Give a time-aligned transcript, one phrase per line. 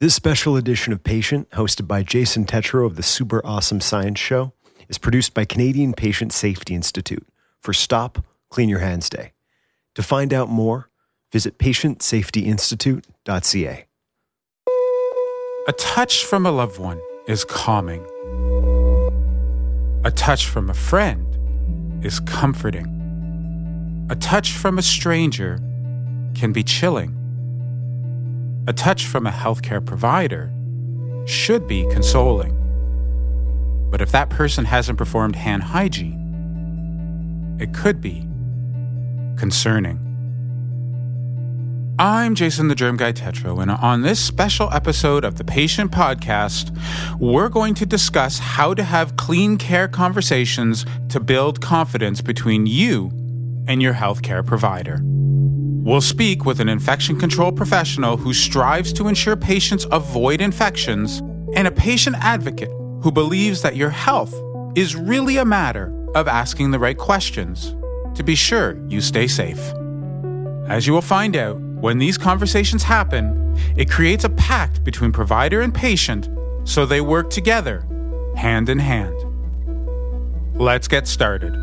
[0.00, 4.54] This special edition of Patient, hosted by Jason Tetro of the Super Awesome Science Show,
[4.88, 7.28] is produced by Canadian Patient Safety Institute
[7.60, 9.32] for Stop Clean Your Hands Day.
[9.96, 10.88] To find out more,
[11.30, 13.84] visit patientsafetyinstitute.ca.
[15.68, 16.98] A touch from a loved one
[17.28, 18.02] is calming.
[20.06, 24.06] A touch from a friend is comforting.
[24.08, 25.58] A touch from a stranger
[26.34, 27.19] can be chilling.
[28.70, 30.48] A touch from a healthcare provider
[31.26, 32.54] should be consoling.
[33.90, 38.20] But if that person hasn't performed hand hygiene, it could be
[39.36, 39.98] concerning.
[41.98, 46.70] I'm Jason the Germ Guy Tetro, and on this special episode of the Patient Podcast,
[47.18, 53.10] we're going to discuss how to have clean care conversations to build confidence between you
[53.66, 55.02] and your healthcare provider.
[55.90, 61.18] We'll speak with an infection control professional who strives to ensure patients avoid infections
[61.56, 62.70] and a patient advocate
[63.02, 64.32] who believes that your health
[64.76, 67.74] is really a matter of asking the right questions
[68.14, 69.58] to be sure you stay safe.
[70.68, 75.60] As you will find out, when these conversations happen, it creates a pact between provider
[75.60, 76.28] and patient
[76.62, 77.84] so they work together,
[78.36, 79.16] hand in hand.
[80.54, 81.60] Let's get started.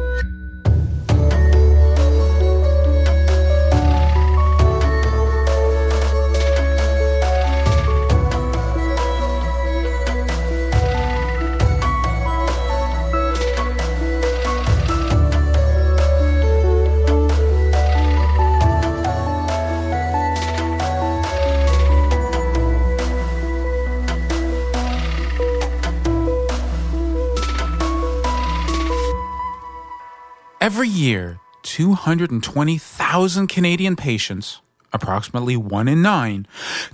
[30.78, 34.62] Every year, 220,000 Canadian patients,
[34.94, 36.46] approximately one in nine,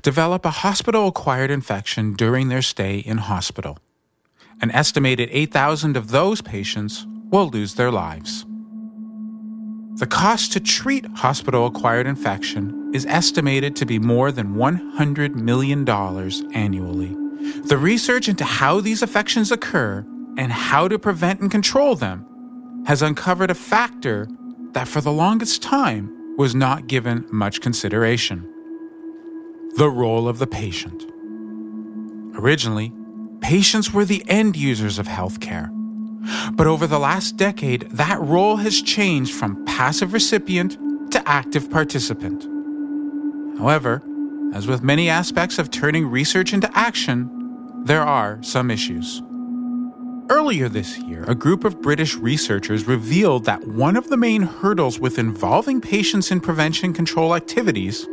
[0.01, 3.77] develop a hospital acquired infection during their stay in hospital.
[4.61, 8.45] An estimated 8,000 of those patients will lose their lives.
[9.95, 15.89] The cost to treat hospital acquired infection is estimated to be more than $100 million
[16.55, 17.17] annually.
[17.65, 20.05] The research into how these affections occur
[20.37, 22.25] and how to prevent and control them
[22.85, 24.27] has uncovered a factor
[24.73, 28.49] that for the longest time was not given much consideration
[29.75, 31.03] the role of the patient.
[32.35, 32.93] Originally,
[33.41, 35.69] patients were the end users of healthcare.
[36.53, 40.77] But over the last decade, that role has changed from passive recipient
[41.11, 42.43] to active participant.
[43.57, 44.03] However,
[44.53, 47.29] as with many aspects of turning research into action,
[47.85, 49.21] there are some issues.
[50.33, 54.99] Earlier this year, a group of British researchers revealed that one of the main hurdles
[54.99, 58.07] with involving patients in prevention control activities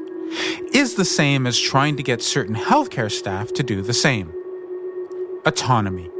[0.74, 4.34] is the same as trying to get certain healthcare staff to do the same
[5.46, 6.10] autonomy.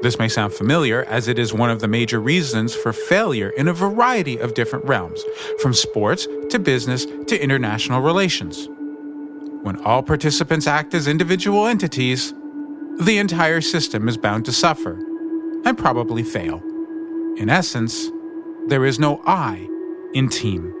[0.00, 3.68] This may sound familiar, as it is one of the major reasons for failure in
[3.68, 5.22] a variety of different realms,
[5.60, 8.70] from sports to business to international relations.
[9.64, 12.32] When all participants act as individual entities,
[12.98, 14.98] the entire system is bound to suffer
[15.64, 16.62] and probably fail.
[17.36, 18.10] In essence,
[18.66, 19.68] there is no I
[20.14, 20.74] in team.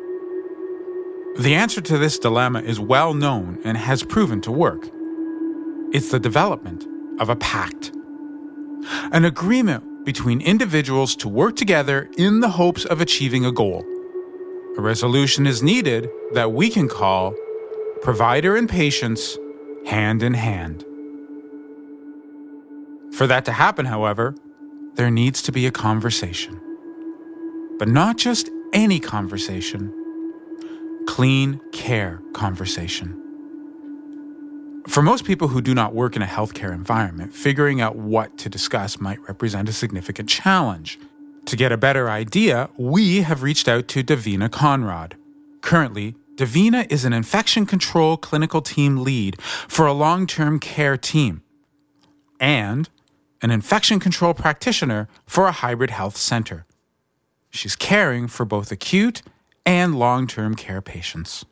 [1.36, 4.90] The answer to this dilemma is well known and has proven to work.
[5.92, 6.86] It's the development
[7.20, 7.92] of a pact,
[9.12, 13.84] an agreement between individuals to work together in the hopes of achieving a goal.
[14.76, 17.34] A resolution is needed that we can call
[18.02, 19.38] provider and patients
[19.86, 20.84] hand in hand.
[23.12, 24.34] For that to happen, however,
[24.94, 26.60] there needs to be a conversation.
[27.78, 29.94] But not just any conversation,
[31.06, 33.16] clean care conversation.
[34.86, 38.48] For most people who do not work in a healthcare environment, figuring out what to
[38.48, 40.98] discuss might represent a significant challenge.
[41.46, 45.16] To get a better idea, we have reached out to Davina Conrad.
[45.60, 51.42] Currently, Davina is an infection control clinical team lead for a long term care team.
[52.38, 52.88] And
[53.42, 56.66] an infection control practitioner for a hybrid health center.
[57.50, 59.22] She's caring for both acute
[59.66, 61.44] and long term care patients.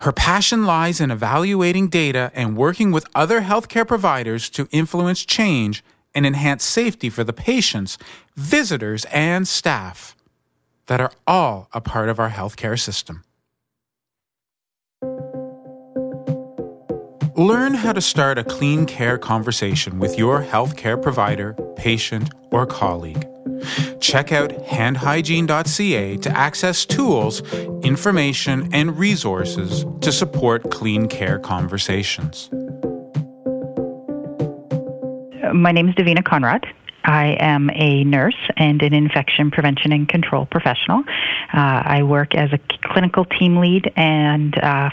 [0.00, 5.84] Her passion lies in evaluating data and working with other healthcare providers to influence change
[6.14, 7.98] and enhance safety for the patients,
[8.34, 10.16] visitors, and staff
[10.86, 13.24] that are all a part of our healthcare system.
[17.38, 23.26] Learn how to start a clean care conversation with your healthcare provider, patient, or colleague.
[24.00, 27.42] Check out handhygiene.ca to access tools
[27.82, 32.50] information, and resources to support clean care conversations.
[35.52, 36.66] My name is Davina Conrad.
[37.04, 41.04] I am a nurse and an infection prevention and control professional.
[41.54, 44.90] Uh, I work as a clinical team lead and uh,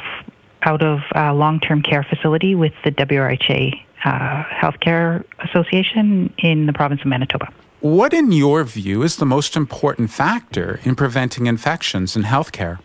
[0.66, 6.74] out of a long term care facility with the WRHA uh, Healthcare Association in the
[6.74, 7.52] province of Manitoba.
[7.80, 12.80] What, in your view, is the most important factor in preventing infections in healthcare?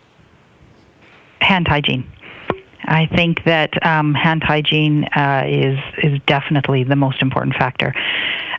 [1.41, 2.11] Hand hygiene.
[2.85, 7.95] I think that um, hand hygiene uh, is is definitely the most important factor.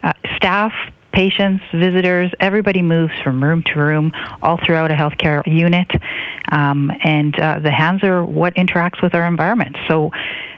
[0.03, 0.73] Uh, staff,
[1.11, 4.11] patients, visitors, everybody moves from room to room
[4.41, 5.89] all throughout a healthcare unit,
[6.51, 9.75] um, and uh, the hands are what interacts with our environment.
[9.87, 10.11] So.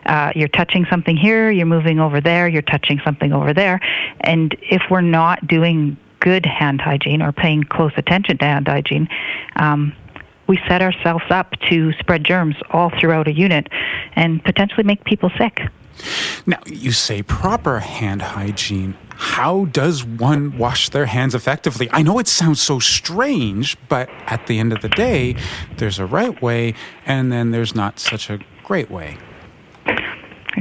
[0.05, 3.79] Uh, you're touching something here, you're moving over there, you're touching something over there.
[4.19, 9.07] And if we're not doing good hand hygiene or paying close attention to hand hygiene,
[9.55, 9.93] um,
[10.47, 13.67] we set ourselves up to spread germs all throughout a unit
[14.15, 15.61] and potentially make people sick.
[16.45, 18.95] Now, you say proper hand hygiene.
[19.15, 21.89] How does one wash their hands effectively?
[21.91, 25.35] I know it sounds so strange, but at the end of the day,
[25.77, 26.73] there's a right way
[27.05, 29.17] and then there's not such a great way.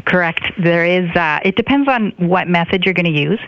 [0.06, 0.43] Correct.
[0.62, 1.08] There is.
[1.14, 3.40] Uh, it depends on what method you're going to use.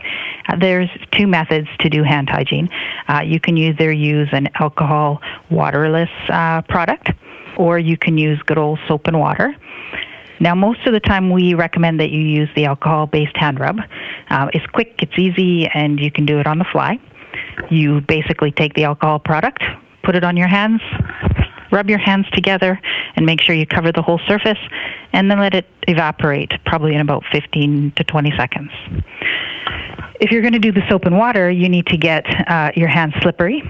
[0.48, 2.68] Uh, there's two methods to do hand hygiene.
[3.08, 5.20] Uh, you can either use an alcohol
[5.50, 7.10] waterless uh, product,
[7.56, 9.56] or you can use good old soap and water.
[10.40, 13.78] Now, most of the time, we recommend that you use the alcohol-based hand rub.
[14.30, 16.98] Uh, it's quick, it's easy, and you can do it on the fly.
[17.70, 19.62] You basically take the alcohol product,
[20.02, 20.80] put it on your hands,
[21.70, 22.80] rub your hands together
[23.16, 24.58] and make sure you cover the whole surface
[25.12, 28.70] and then let it evaporate probably in about 15 to 20 seconds.
[30.20, 32.88] If you're going to do the soap and water, you need to get uh, your
[32.88, 33.62] hands slippery,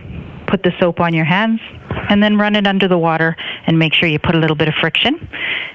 [0.47, 1.61] put the soap on your hands,
[2.09, 3.37] and then run it under the water
[3.67, 5.29] and make sure you put a little bit of friction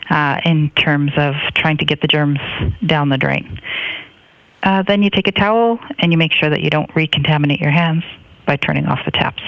[0.09, 2.39] uh, in terms of trying to get the germs
[2.85, 3.59] down the drain.
[4.63, 7.71] Uh, then you take a towel and you make sure that you don't recontaminate your
[7.71, 8.03] hands
[8.45, 9.43] by turning off the taps.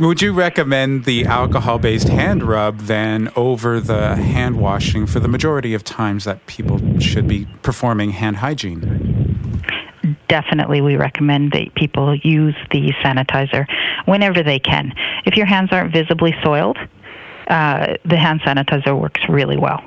[0.00, 5.28] Would you recommend the alcohol based hand rub then over the hand washing for the
[5.28, 9.21] majority of times that people should be performing hand hygiene?
[10.32, 13.66] Definitely, we recommend that people use the sanitizer
[14.06, 14.94] whenever they can.
[15.26, 16.78] If your hands aren't visibly soiled,
[17.48, 19.84] uh, the hand sanitizer works really well.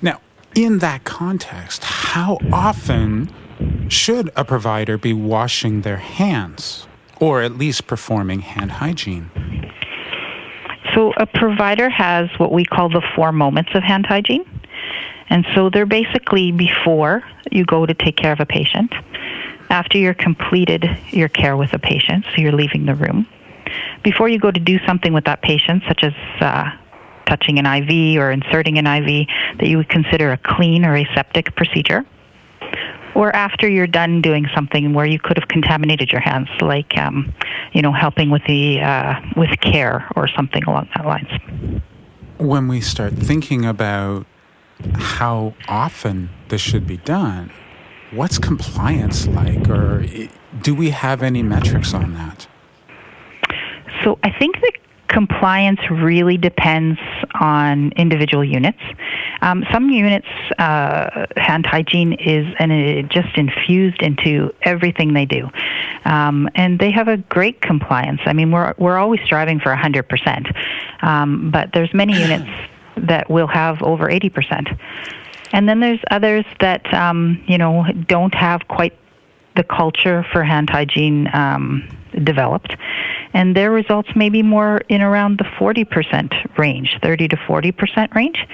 [0.00, 0.20] Now,
[0.54, 3.30] in that context, how often
[3.88, 6.86] should a provider be washing their hands?
[7.20, 9.30] or at least performing hand hygiene?
[10.94, 14.44] So, a provider has what we call the four moments of hand hygiene.
[15.28, 18.92] And so they're basically before you go to take care of a patient,
[19.70, 23.26] after you're completed your care with a patient, so you're leaving the room,
[24.02, 26.70] before you go to do something with that patient, such as uh,
[27.26, 29.26] touching an IV or inserting an IV
[29.58, 32.04] that you would consider a clean or aseptic procedure,
[33.14, 37.32] or after you're done doing something where you could have contaminated your hands, like um,
[37.72, 41.30] you know helping with the uh, with care or something along that lines.
[42.38, 44.26] When we start thinking about
[44.94, 47.50] how often this should be done,
[48.12, 50.04] what's compliance like, or
[50.62, 52.46] do we have any metrics on that?
[54.02, 54.72] So I think that
[55.08, 56.98] compliance really depends
[57.40, 58.80] on individual units.
[59.42, 60.26] Um, some units,
[60.58, 65.50] uh, hand hygiene is and it just infused into everything they do,
[66.04, 68.20] um, and they have a great compliance.
[68.24, 70.46] I mean, we're we're always striving for hundred um, percent,
[71.52, 72.50] but there's many units
[72.96, 74.68] that will have over eighty percent,
[75.52, 78.96] and then there's others that um, you know don't have quite
[79.56, 81.88] the culture for hand hygiene um,
[82.24, 82.76] developed,
[83.32, 88.44] and their results may be more in around the 40% range, 30 to 40% range.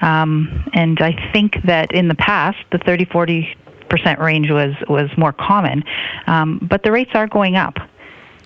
[0.00, 3.56] Um, and I think that in the past, the 30 40
[3.88, 5.82] percent range was was more common,
[6.26, 7.76] um, but the rates are going up.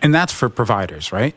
[0.00, 1.34] And that's for providers, right?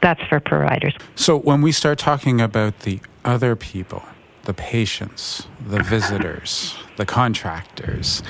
[0.00, 0.94] That's for providers.
[1.14, 4.02] So when we start talking about the other people,
[4.44, 8.22] the patients, the visitors, the contractors,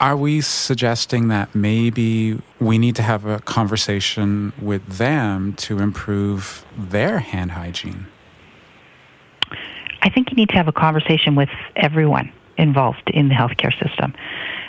[0.00, 6.64] are we suggesting that maybe we need to have a conversation with them to improve
[6.76, 8.06] their hand hygiene?
[10.02, 14.14] I think you need to have a conversation with everyone involved in the healthcare system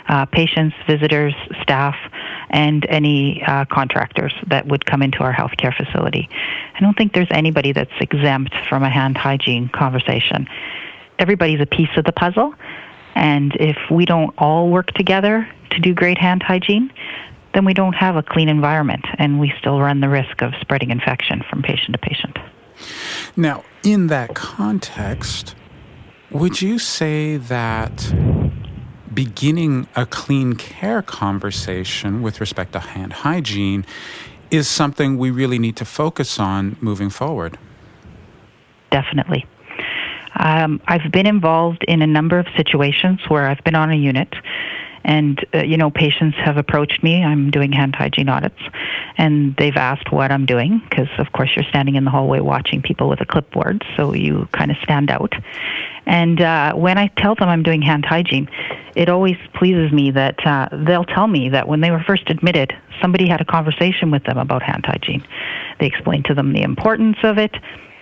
[0.08, 1.94] uh, patients, visitors, staff,
[2.50, 6.28] and any uh, contractors that would come into our healthcare facility.
[6.74, 10.46] I don't think there's anybody that's exempt from a hand hygiene conversation.
[11.18, 12.54] Everybody's a piece of the puzzle,
[13.14, 16.92] and if we don't all work together to do great hand hygiene,
[17.54, 20.90] then we don't have a clean environment and we still run the risk of spreading
[20.90, 22.38] infection from patient to patient.
[23.36, 25.54] Now, in that context,
[26.30, 28.12] would you say that
[29.12, 33.84] beginning a clean care conversation with respect to hand hygiene
[34.50, 37.58] is something we really need to focus on moving forward?
[38.90, 39.46] Definitely.
[40.36, 44.34] Um, I've been involved in a number of situations where I've been on a unit
[45.04, 47.24] and, uh, you know, patients have approached me.
[47.24, 48.60] I'm doing hand hygiene audits,
[49.16, 52.82] and they've asked what I'm doing because, of course, you're standing in the hallway watching
[52.82, 55.32] people with a clipboard, so you kind of stand out.
[56.06, 58.48] And uh, when I tell them I'm doing hand hygiene,
[59.00, 62.74] it always pleases me that uh, they'll tell me that when they were first admitted,
[63.00, 65.26] somebody had a conversation with them about hand hygiene.
[65.78, 67.56] They explained to them the importance of it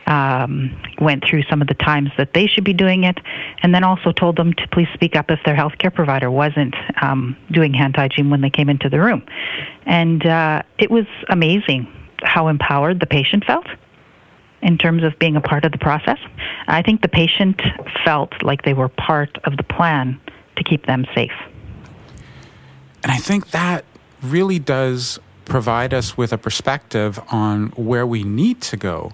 [0.08, 3.16] um, went through some of the times that they should be doing it,
[3.62, 7.36] and then also told them to please speak up if their healthcare provider wasn't um,
[7.52, 9.24] doing hand hygiene when they came into the room.
[9.86, 11.86] And uh, it was amazing
[12.24, 13.66] how empowered the patient felt
[14.62, 16.18] in terms of being a part of the process.
[16.66, 17.62] I think the patient
[18.04, 20.18] felt like they were part of the plan
[20.58, 21.32] to keep them safe.
[23.02, 23.84] And I think that
[24.22, 29.12] really does provide us with a perspective on where we need to go.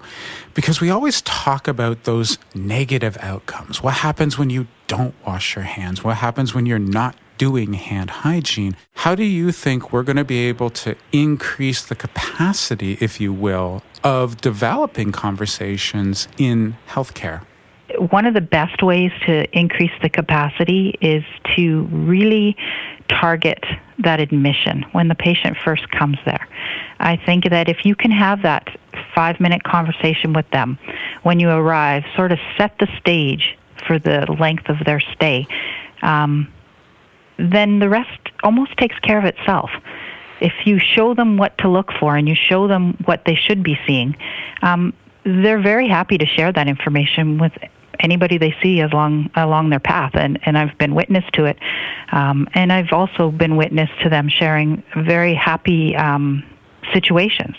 [0.52, 3.82] Because we always talk about those negative outcomes.
[3.82, 6.02] What happens when you don't wash your hands?
[6.02, 8.76] What happens when you're not doing hand hygiene?
[8.94, 13.32] How do you think we're going to be able to increase the capacity, if you
[13.32, 17.42] will, of developing conversations in healthcare?
[17.98, 21.24] One of the best ways to increase the capacity is
[21.56, 22.56] to really
[23.08, 23.64] target
[23.98, 26.48] that admission when the patient first comes there.
[27.00, 28.76] I think that if you can have that
[29.14, 30.78] five minute conversation with them
[31.22, 35.46] when you arrive, sort of set the stage for the length of their stay,
[36.02, 36.52] um,
[37.38, 39.70] then the rest almost takes care of itself.
[40.40, 43.62] If you show them what to look for and you show them what they should
[43.62, 44.16] be seeing,
[44.62, 44.92] um,
[45.24, 47.52] they're very happy to share that information with
[48.04, 51.58] anybody they see along along their path, and and I've been witness to it,
[52.12, 56.44] um, and I've also been witness to them sharing very happy um,
[56.92, 57.56] situations,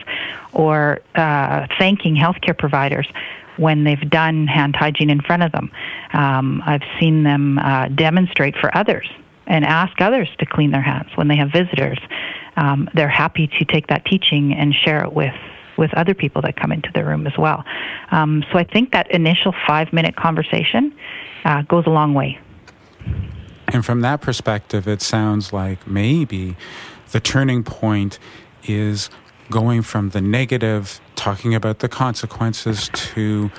[0.54, 3.08] or uh, thanking healthcare providers
[3.58, 5.72] when they've done hand hygiene in front of them.
[6.14, 9.10] Um, I've seen them uh, demonstrate for others
[9.48, 12.00] and ask others to clean their hands when they have visitors.
[12.58, 15.34] Um, they're happy to take that teaching and share it with
[15.78, 17.64] with other people that come into the room as well.
[18.12, 20.96] Um, so I think that initial five minute conversation
[21.44, 22.40] uh, goes a long way.
[23.68, 26.56] And from that perspective, it sounds like maybe
[27.12, 28.20] the turning point
[28.64, 29.10] is
[29.50, 33.52] going from the negative, talking about the consequences, to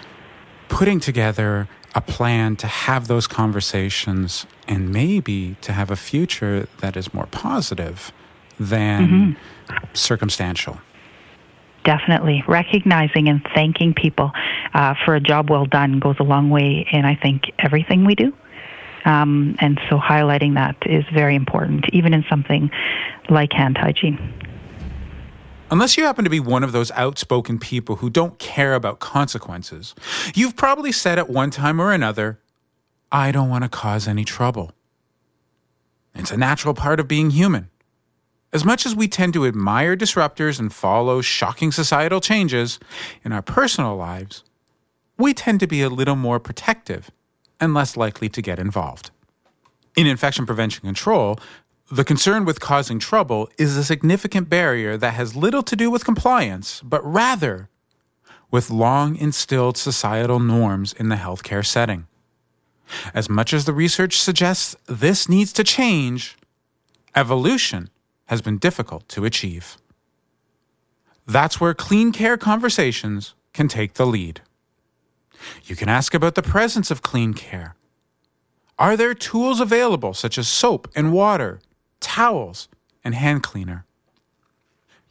[0.68, 6.96] putting together a plan to have those conversations and maybe to have a future that
[6.96, 8.12] is more positive
[8.58, 9.84] than mm-hmm.
[9.94, 10.80] circumstantial
[11.86, 14.32] definitely recognizing and thanking people
[14.74, 18.14] uh, for a job well done goes a long way in I think everything we
[18.14, 18.34] do.
[19.06, 22.70] Um, and so highlighting that is very important, even in something
[23.30, 24.18] like hand hygiene.
[25.70, 29.94] Unless you happen to be one of those outspoken people who don't care about consequences,
[30.34, 32.40] you've probably said at one time or another,
[33.12, 34.72] I don't want to cause any trouble.
[36.14, 37.68] It's a natural part of being human.
[38.56, 42.78] As much as we tend to admire disruptors and follow shocking societal changes
[43.22, 44.44] in our personal lives,
[45.18, 47.10] we tend to be a little more protective
[47.60, 49.10] and less likely to get involved.
[49.94, 51.38] In infection prevention control,
[51.92, 56.06] the concern with causing trouble is a significant barrier that has little to do with
[56.06, 57.68] compliance, but rather
[58.50, 62.06] with long instilled societal norms in the healthcare setting.
[63.12, 66.38] As much as the research suggests this needs to change,
[67.14, 67.90] evolution
[68.26, 69.76] has been difficult to achieve.
[71.26, 74.42] That's where clean care conversations can take the lead.
[75.64, 77.74] You can ask about the presence of clean care.
[78.78, 81.60] Are there tools available such as soap and water,
[82.00, 82.68] towels,
[83.02, 83.86] and hand cleaner?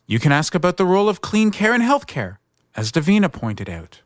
[0.07, 2.37] You can ask about the role of clean care in healthcare,
[2.75, 4.01] as Davina pointed out.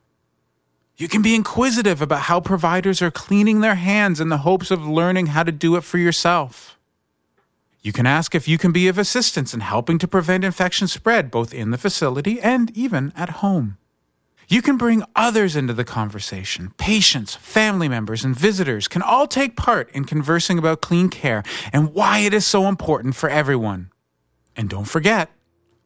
[0.96, 4.88] You can be inquisitive about how providers are cleaning their hands in the hopes of
[4.88, 6.79] learning how to do it for yourself.
[7.90, 11.32] You can ask if you can be of assistance in helping to prevent infection spread
[11.32, 13.80] both in the facility and even at home.
[14.48, 16.72] You can bring others into the conversation.
[16.78, 21.42] Patients, family members, and visitors can all take part in conversing about clean care
[21.74, 23.90] and why it is so important for everyone.
[24.56, 25.32] And don't forget,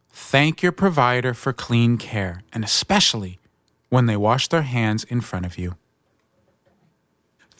[0.09, 3.39] thank your provider for clean care, and especially
[3.87, 5.77] when they wash their hands in front of you.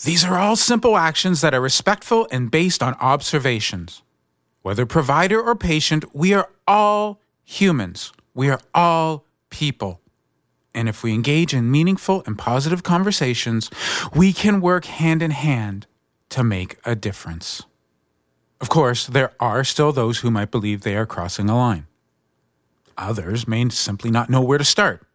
[0.04, 4.04] These are all simple actions that are respectful and based on observations.
[4.64, 8.14] Whether provider or patient, we are all humans.
[8.34, 10.00] We are all people.
[10.74, 13.70] And if we engage in meaningful and positive conversations,
[14.16, 15.86] we can work hand in hand
[16.30, 17.64] to make a difference.
[18.60, 21.86] Of course, there are still those who might believe they are crossing a line.
[22.98, 25.06] Others may simply not know where to start.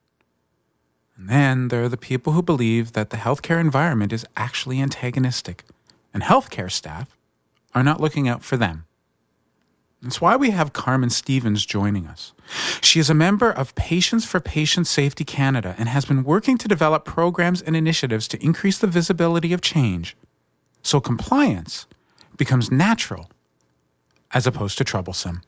[1.16, 5.64] And then there are the people who believe that the healthcare environment is actually antagonistic,
[6.12, 7.16] and healthcare staff
[7.74, 8.84] are not looking out for them.
[10.02, 12.32] That's why we have Carmen Stevens joining us.
[12.80, 16.68] She is a member of Patients for Patient Safety Canada and has been working to
[16.68, 20.16] develop programs and initiatives to increase the visibility of change
[20.82, 21.86] so compliance
[22.36, 23.28] becomes natural
[24.32, 25.42] as opposed to troublesome.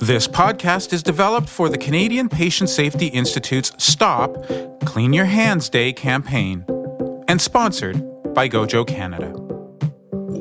[0.00, 4.36] This podcast is developed for the Canadian Patient Safety Institute's Stop
[4.84, 6.64] Clean Your Hands Day campaign
[7.26, 8.02] and sponsored
[8.34, 9.30] by Gojo Canada.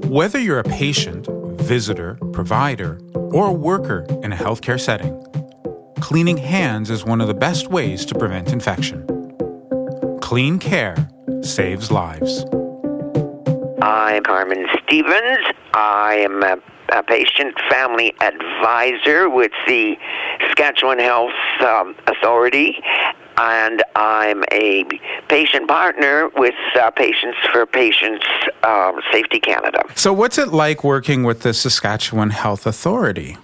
[0.10, 1.28] Whether you're a patient,
[1.64, 5.26] visitor, provider, or worker in a healthcare setting,
[6.02, 9.08] cleaning hands is one of the best ways to prevent infection.
[10.22, 11.10] Clean care
[11.42, 12.46] saves lives.
[13.82, 15.46] I'm Carmen Stevens.
[15.74, 16.58] I am a,
[16.90, 19.96] a patient family advisor with the
[20.42, 22.82] Saskatchewan Health um, Authority,
[23.38, 24.86] and I'm a
[25.28, 28.26] patient partner with uh, Patients for Patients
[28.64, 29.84] um, Safety Canada.
[29.96, 33.38] So, what's it like working with the Saskatchewan Health Authority?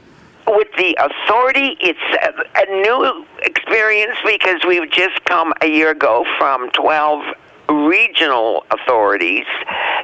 [0.47, 6.25] With the authority, it's a, a new experience because we've just come a year ago
[6.37, 7.23] from 12
[7.69, 9.45] regional authorities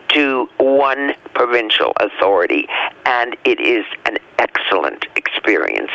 [0.09, 2.67] to one provincial authority,
[3.05, 5.91] and it is an excellent experience.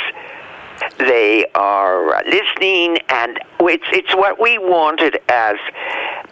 [0.98, 5.56] They are uh, listening, and it's it's what we wanted as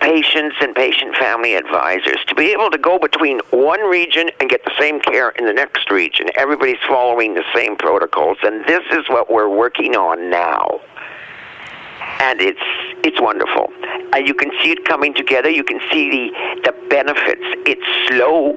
[0.00, 4.64] patients and patient family advisors to be able to go between one region and get
[4.64, 6.28] the same care in the next region.
[6.36, 10.80] Everybody's following the same protocols, and this is what we're working on now
[12.20, 12.60] and it's
[13.04, 13.72] it's wonderful.
[14.12, 15.48] And you can see it coming together.
[15.48, 17.44] You can see the the benefits.
[17.66, 18.56] It's slow.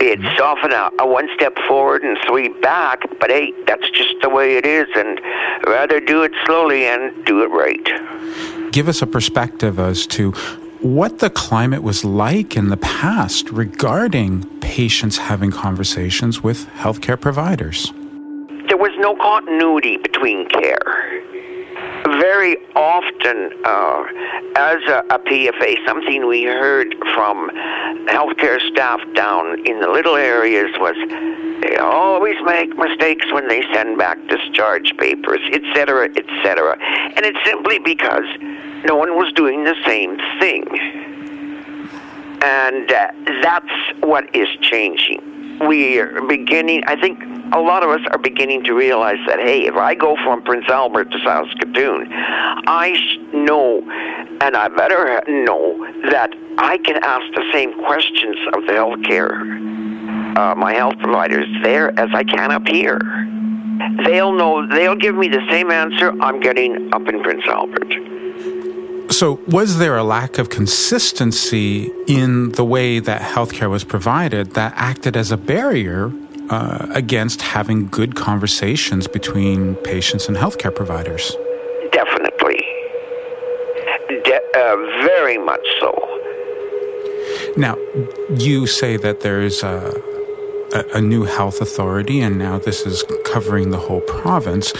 [0.00, 0.42] It's mm-hmm.
[0.42, 4.56] often a, a one step forward and three back, but hey, that's just the way
[4.56, 5.18] it is, and
[5.66, 8.70] rather do it slowly and do it right.
[8.70, 10.32] Give us a perspective as to
[10.82, 17.90] what the climate was like in the past regarding patients having conversations with healthcare providers.
[18.68, 21.08] There was no continuity between care
[22.04, 24.04] very often, uh,
[24.56, 27.50] as a, a, PFA, something we heard from
[28.06, 30.96] healthcare staff down in the little areas was
[31.62, 36.76] they always make mistakes when they send back discharge papers, etc., etc.
[37.16, 38.26] And it's simply because
[38.84, 40.64] no one was doing the same thing.
[42.40, 43.10] And uh,
[43.42, 48.64] that's what is changing we are beginning, I think a lot of us are beginning
[48.64, 52.94] to realize that, hey, if I go from Prince Albert to Saskatoon, I
[53.32, 53.80] know,
[54.40, 60.54] and I better know, that I can ask the same questions of the healthcare, uh,
[60.54, 63.00] my health providers there as I can up here.
[64.04, 68.07] They'll know, they'll give me the same answer I'm getting up in Prince Albert.
[69.18, 74.74] So, was there a lack of consistency in the way that healthcare was provided that
[74.76, 76.12] acted as a barrier
[76.50, 81.34] uh, against having good conversations between patients and healthcare providers?
[81.90, 82.60] Definitely.
[84.22, 85.90] De- uh, very much so.
[87.56, 87.76] Now,
[88.38, 90.00] you say that there's a,
[90.72, 94.72] a, a new health authority, and now this is covering the whole province.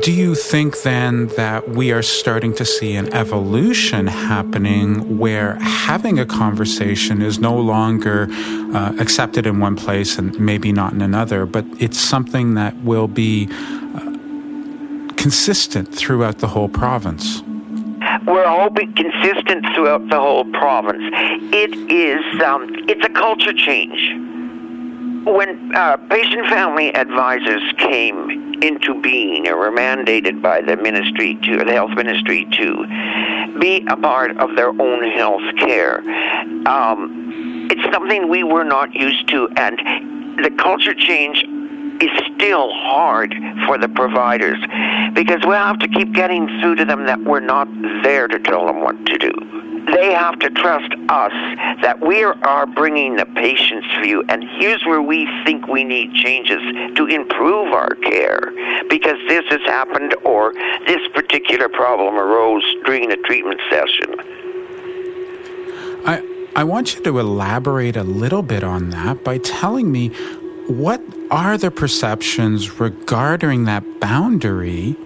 [0.00, 6.18] Do you think then that we are starting to see an evolution happening where having
[6.18, 11.44] a conversation is no longer uh, accepted in one place and maybe not in another,
[11.44, 14.00] but it's something that will be uh,
[15.16, 17.42] consistent throughout the whole province?
[18.26, 21.02] We're all hoping consistent throughout the whole province.
[21.52, 24.14] It is, um, it's a culture change
[25.26, 28.33] when uh, patient family advisors came
[28.64, 32.86] into being or were mandated by the ministry to the health ministry to
[33.60, 35.98] be a part of their own health care,
[36.66, 39.78] um, it's something we were not used to, and
[40.42, 41.44] the culture change
[42.02, 43.34] is still hard
[43.66, 44.58] for the providers
[45.14, 47.68] because we have to keep getting through to them that we're not
[48.02, 51.32] there to tell them what to do they have to trust us
[51.82, 56.60] that we are bringing the patient's view, and here's where we think we need changes
[56.96, 58.52] to improve our care
[58.88, 60.52] because this has happened or
[60.86, 64.14] this particular problem arose during a treatment session.
[66.06, 70.08] I, I want you to elaborate a little bit on that by telling me
[70.66, 74.96] what are the perceptions regarding that boundary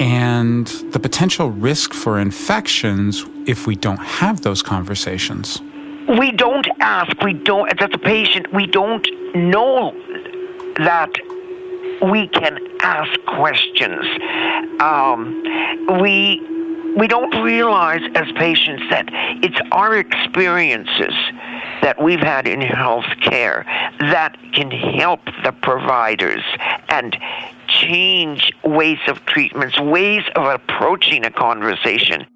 [0.00, 5.60] and the potential risk for infections if we don't have those conversations?
[6.18, 9.92] We don't ask, we don't, as a patient, we don't know
[10.78, 11.10] that
[12.02, 14.04] we can ask questions.
[14.80, 15.42] Um,
[16.00, 16.40] we
[16.96, 19.08] we don't realize as patients that
[19.42, 21.14] it's our experiences
[21.82, 23.64] that we've had in healthcare
[24.00, 26.42] that can help the providers
[26.88, 27.16] and
[27.68, 32.26] change ways of treatments, ways of approaching a conversation.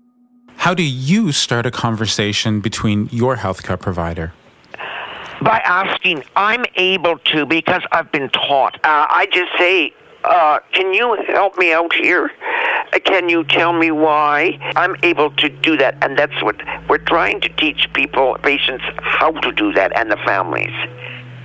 [0.57, 4.33] How do you start a conversation between your healthcare provider?
[5.43, 8.77] By asking, I'm able to because I've been taught.
[8.77, 9.93] Uh, I just say,
[10.25, 12.31] uh, can you help me out here?
[12.93, 14.59] Uh, can you tell me why?
[14.77, 16.57] I'm able to do that, and that's what
[16.89, 20.73] we're trying to teach people, patients, how to do that, and the families.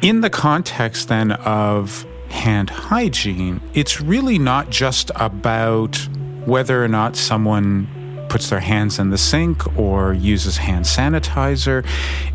[0.02, 5.98] In the context then of hand hygiene, it's really not just about
[6.46, 7.88] whether or not someone
[8.30, 11.86] puts their hands in the sink or uses hand sanitizer.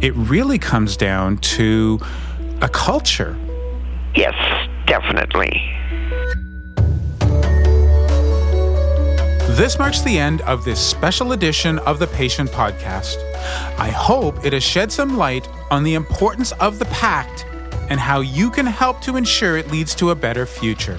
[0.00, 2.00] It really comes down to
[2.60, 3.36] a culture.
[4.14, 4.34] Yes,
[4.86, 5.62] definitely.
[9.54, 13.18] This marks the end of this special edition of the Patient Podcast.
[13.78, 17.46] I hope it has shed some light on the importance of the pact
[17.88, 20.98] and how you can help to ensure it leads to a better future.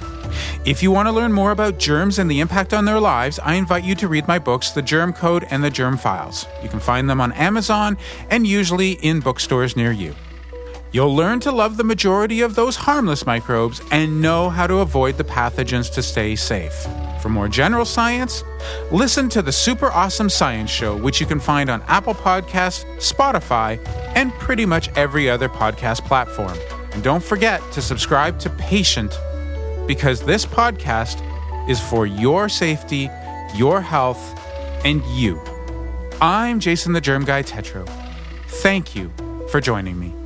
[0.63, 3.55] If you want to learn more about germs and the impact on their lives, I
[3.55, 6.45] invite you to read my books, The Germ Code and The Germ Files.
[6.63, 7.97] You can find them on Amazon
[8.29, 10.15] and usually in bookstores near you.
[10.93, 15.17] You'll learn to love the majority of those harmless microbes and know how to avoid
[15.17, 16.87] the pathogens to stay safe.
[17.25, 18.43] For more general science,
[18.91, 23.83] listen to the Super Awesome Science Show, which you can find on Apple Podcasts, Spotify,
[24.15, 26.55] and pretty much every other podcast platform.
[26.91, 29.11] And don't forget to subscribe to Patient
[29.87, 31.19] because this podcast
[31.67, 33.09] is for your safety,
[33.55, 34.39] your health,
[34.85, 35.41] and you.
[36.21, 37.89] I'm Jason the Germ Guy Tetro.
[38.61, 39.11] Thank you
[39.49, 40.24] for joining me.